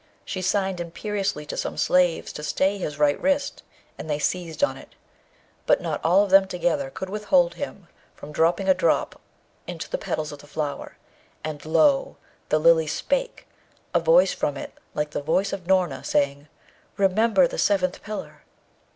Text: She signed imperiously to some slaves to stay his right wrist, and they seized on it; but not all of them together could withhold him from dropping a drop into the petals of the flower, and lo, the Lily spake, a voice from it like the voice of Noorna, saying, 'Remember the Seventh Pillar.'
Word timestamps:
She 0.25 0.41
signed 0.41 0.79
imperiously 0.79 1.45
to 1.45 1.55
some 1.55 1.77
slaves 1.77 2.33
to 2.33 2.41
stay 2.41 2.79
his 2.79 2.97
right 2.97 3.21
wrist, 3.21 3.61
and 3.99 4.09
they 4.09 4.17
seized 4.17 4.63
on 4.63 4.75
it; 4.75 4.95
but 5.67 5.79
not 5.79 6.03
all 6.03 6.23
of 6.23 6.31
them 6.31 6.47
together 6.47 6.89
could 6.89 7.07
withhold 7.11 7.53
him 7.53 7.87
from 8.15 8.31
dropping 8.31 8.67
a 8.67 8.73
drop 8.73 9.21
into 9.67 9.87
the 9.87 9.99
petals 9.99 10.31
of 10.31 10.39
the 10.39 10.47
flower, 10.47 10.97
and 11.43 11.63
lo, 11.67 12.17
the 12.49 12.57
Lily 12.57 12.87
spake, 12.87 13.47
a 13.93 13.99
voice 13.99 14.33
from 14.33 14.57
it 14.57 14.73
like 14.95 15.11
the 15.11 15.21
voice 15.21 15.53
of 15.53 15.67
Noorna, 15.67 16.03
saying, 16.03 16.47
'Remember 16.97 17.45
the 17.47 17.59
Seventh 17.59 18.01
Pillar.' 18.01 18.41